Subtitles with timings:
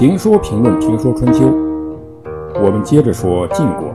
[0.00, 1.46] 评说评论评说春秋，
[2.54, 3.94] 我们接着说晋国。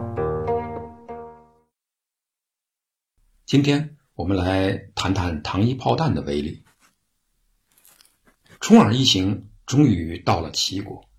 [3.47, 6.63] 今天我们来谈谈糖衣炮弹的威力。
[8.59, 11.09] 重耳一行终于到了齐国，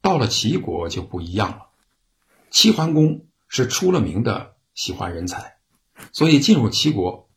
[0.00, 1.68] 到了齐国就不一样了。
[2.50, 5.58] 齐桓公是出了名的喜欢人才，
[6.10, 7.30] 所以进入齐国，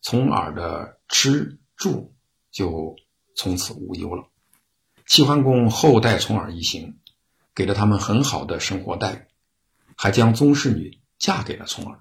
[0.00, 2.14] 重耳的吃住
[2.50, 2.96] 就
[3.34, 4.24] 从此无忧了。
[5.08, 6.98] 齐桓公厚待重耳一行，
[7.54, 9.20] 给了他们很好的生活待遇，
[9.96, 11.98] 还将宗室女嫁给了重耳。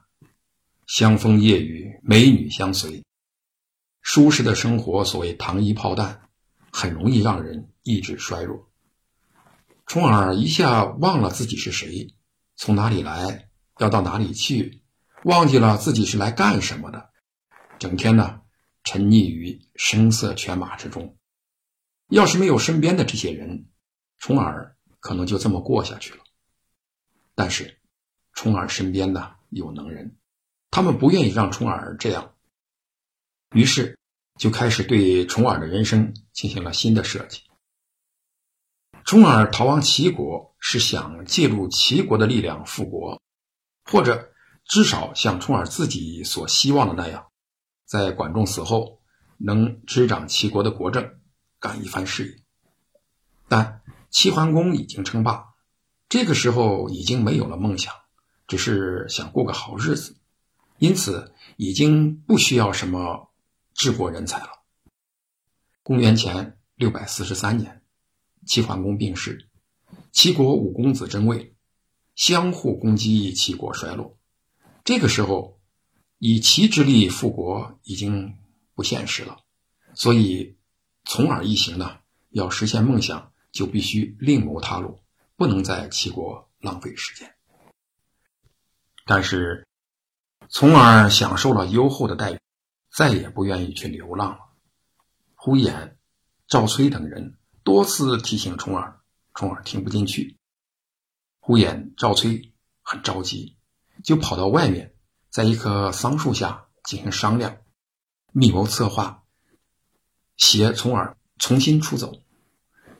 [0.85, 3.05] 香风夜雨，美女相随，
[4.02, 6.20] 舒适的生活，所谓糖衣炮弹，
[6.70, 8.70] 很容易让人意志衰弱。
[9.85, 12.13] 重耳一下忘了自己是谁，
[12.58, 13.47] 从哪里来，
[13.80, 14.81] 要到哪里去，
[15.23, 17.09] 忘记了自己是来干什么的，
[17.80, 18.41] 整天呢
[18.83, 21.16] 沉溺于声色犬马之中。
[22.09, 23.67] 要是没有身边的这些人，
[24.17, 26.19] 重耳可能就这么过下去了。
[27.36, 27.80] 但是，
[28.33, 30.16] 重耳身边呢有能人，
[30.72, 32.33] 他们不愿意让重耳这样，
[33.52, 34.00] 于是
[34.38, 37.41] 就开始对重耳的人生进行了新的设计。
[39.03, 43.22] 重耳逃亡齐国，是想借助齐国的力量复国，
[43.83, 44.31] 或者
[44.66, 47.28] 至少像重耳自己所希望的那样，
[47.85, 49.02] 在管仲死后
[49.38, 51.16] 能执掌齐国的国政。
[51.59, 52.44] 干一番事业，
[53.47, 55.55] 但齐桓公已经称霸，
[56.08, 57.94] 这个时候已经没有了梦想，
[58.47, 60.17] 只是想过个好日子，
[60.78, 63.31] 因此已经不需要什么
[63.73, 64.50] 治国人才了。
[65.81, 67.81] 公元前六百四十三年，
[68.45, 69.50] 齐桓公病逝，
[70.11, 71.55] 齐国五公子争位，
[72.13, 74.16] 相互攻击，齐国衰落。
[74.83, 75.59] 这个时候，
[76.19, 78.38] 以齐之力复国已经
[78.75, 79.39] 不现实了，
[79.95, 80.55] 所以。
[81.09, 85.00] 从而一行呢，要实现梦想，就必须另谋他路，
[85.38, 87.33] 不能在齐国浪费时间。
[89.06, 89.66] 但是，
[90.50, 92.40] 从而享受了优厚的待遇，
[92.94, 94.40] 再也不愿意去流浪了。
[95.34, 95.97] 呼延、
[96.45, 99.00] 赵崔等人多次提醒重耳，
[99.34, 100.38] 重耳听不进去。
[101.39, 103.56] 呼延、赵崔很着急，
[104.03, 104.94] 就跑到外面，
[105.29, 107.57] 在一棵桑树下进行商量，
[108.34, 109.24] 密谋策划。
[110.38, 112.22] 携从而重新出走，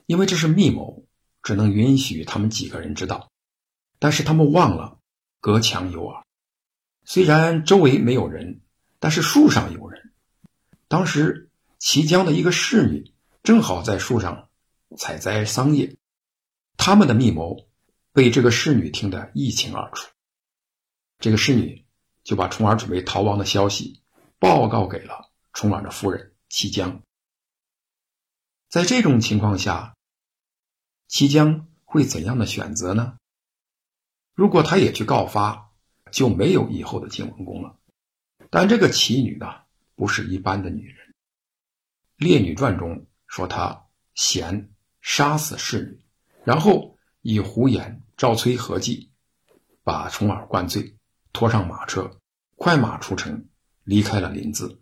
[0.06, 1.06] 因为这是密谋，
[1.42, 3.30] 只能允许他们几个人知道。
[4.00, 5.00] 但是他们忘了
[5.40, 6.24] 隔墙有耳，
[7.06, 8.62] 虽然周围没有人，
[9.00, 10.12] 但是树上有人。
[10.88, 11.50] 当时
[11.80, 14.50] 齐姜的一个侍女正好在树上
[14.98, 15.96] 采摘桑叶，
[16.78, 17.68] 他们的密谋
[18.14, 20.08] 被这个侍女听得一清二楚。
[21.20, 21.86] 这个侍女
[22.24, 24.02] 就把重耳准备逃亡的消息
[24.38, 27.02] 报告给了重耳的夫人齐姜。
[28.70, 29.96] 在这种情况下，
[31.08, 33.18] 齐姜会怎样的选择呢？
[34.36, 35.72] 如果他也去告发，
[36.12, 37.78] 就没有以后的晋文公了。
[38.50, 39.48] 但这个齐女呢，
[39.96, 41.08] 不是一般的女人，
[42.18, 43.86] 《列女传》中说她
[44.16, 44.70] 贤，
[45.00, 46.06] 杀死侍女，
[46.44, 49.14] 然后以胡言、赵崔合计，
[49.84, 50.98] 把重耳灌醉，
[51.32, 52.20] 拖上马车，
[52.58, 53.48] 快马出城，
[53.86, 54.78] 离开了临淄。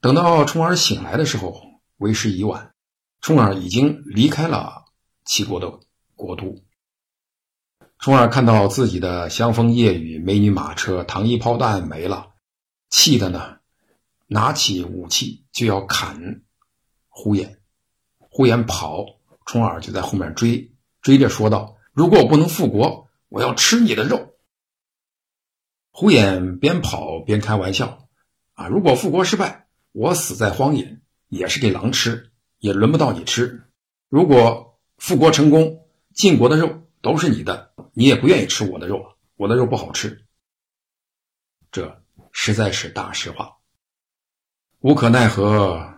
[0.00, 1.69] 等到重耳醒来的时候。
[2.00, 2.72] 为时已晚，
[3.20, 4.86] 重耳已经离开了
[5.26, 5.80] 齐国的
[6.16, 6.56] 国都。
[7.98, 12.32] 重耳看到自己的香风夜雨、美女马车、糖衣炮弹没了，
[12.88, 13.58] 气的呢，
[14.26, 16.40] 拿起武器就要砍
[17.10, 17.58] 呼延。
[18.18, 19.04] 呼延跑，
[19.44, 20.72] 重耳就在后面追，
[21.02, 24.36] 追着说道：“如果我不能复国，我要吃你的肉。”
[25.92, 28.08] 呼延边跑边开玩笑
[28.56, 30.98] ：“啊，如果复国失败，我死在荒野。”
[31.30, 33.62] 也是给狼吃，也轮不到你吃。
[34.08, 40.26] 如果复国成功，晋国的肉都是你的，你也不愿意吃我的肉，我的肉不好吃。
[41.70, 42.02] 这
[42.32, 43.56] 实在是大实话。
[44.80, 45.94] 无可奈何，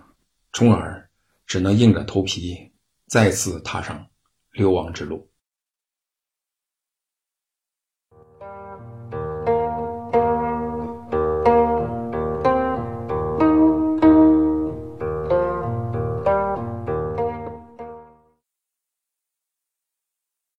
[0.52, 1.10] 重耳
[1.46, 2.72] 只能硬着头皮
[3.06, 4.08] 再次踏上
[4.52, 5.31] 流亡之路。